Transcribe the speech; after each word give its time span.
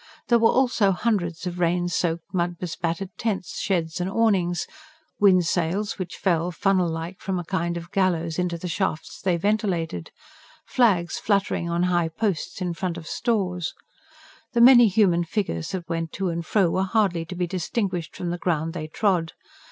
There 0.29 0.39
were 0.39 0.49
also 0.49 0.93
hundreds 0.93 1.45
of 1.45 1.59
rain 1.59 1.87
soaked, 1.87 2.33
mud 2.33 2.57
bespattered 2.57 3.11
tents, 3.19 3.59
sheds 3.61 4.01
and 4.01 4.09
awnings; 4.09 4.65
wind 5.19 5.45
sails, 5.45 5.99
which 5.99 6.17
fell, 6.17 6.49
funnel 6.49 6.89
like, 6.89 7.19
from 7.19 7.37
a 7.37 7.43
kind 7.43 7.77
of 7.77 7.91
gallows 7.91 8.39
into 8.39 8.57
the 8.57 8.67
shafts 8.67 9.21
they 9.21 9.37
ventilated; 9.37 10.09
flags 10.65 11.19
fluttering 11.19 11.69
on 11.69 11.83
high 11.83 12.09
posts 12.09 12.61
in 12.63 12.73
front 12.73 12.97
of 12.97 13.05
stores. 13.05 13.75
The 14.53 14.61
many 14.61 14.87
human 14.87 15.23
figures 15.23 15.69
that 15.69 15.87
went 15.87 16.11
to 16.13 16.29
and 16.29 16.43
fro 16.43 16.71
were 16.71 16.81
hardly 16.81 17.23
to 17.25 17.35
be 17.35 17.45
distinguished 17.45 18.15
from 18.15 18.31
the 18.31 18.39
ground 18.39 18.73
they 18.73 18.87
trod. 18.87 19.33